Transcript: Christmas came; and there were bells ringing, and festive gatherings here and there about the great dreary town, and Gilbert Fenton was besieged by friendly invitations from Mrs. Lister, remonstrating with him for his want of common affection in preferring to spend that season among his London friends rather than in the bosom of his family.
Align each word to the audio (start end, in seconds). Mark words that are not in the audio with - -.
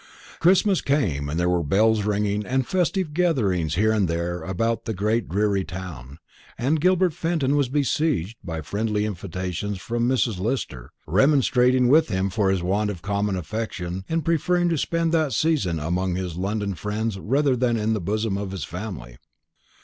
Christmas 0.39 0.81
came; 0.81 1.29
and 1.29 1.39
there 1.39 1.47
were 1.47 1.61
bells 1.61 2.01
ringing, 2.05 2.43
and 2.43 2.65
festive 2.65 3.13
gatherings 3.13 3.75
here 3.75 3.91
and 3.91 4.07
there 4.07 4.41
about 4.41 4.85
the 4.85 4.95
great 4.95 5.29
dreary 5.29 5.63
town, 5.63 6.17
and 6.57 6.81
Gilbert 6.81 7.13
Fenton 7.13 7.55
was 7.55 7.69
besieged 7.69 8.35
by 8.43 8.61
friendly 8.61 9.05
invitations 9.05 9.77
from 9.77 10.09
Mrs. 10.09 10.39
Lister, 10.39 10.89
remonstrating 11.05 11.87
with 11.87 12.07
him 12.07 12.31
for 12.31 12.49
his 12.49 12.63
want 12.63 12.89
of 12.89 13.03
common 13.03 13.35
affection 13.35 14.03
in 14.07 14.23
preferring 14.23 14.69
to 14.69 14.77
spend 14.79 15.11
that 15.11 15.33
season 15.33 15.77
among 15.79 16.15
his 16.15 16.35
London 16.35 16.73
friends 16.73 17.19
rather 17.19 17.55
than 17.55 17.77
in 17.77 17.93
the 17.93 18.01
bosom 18.01 18.39
of 18.39 18.49
his 18.49 18.63
family. 18.63 19.17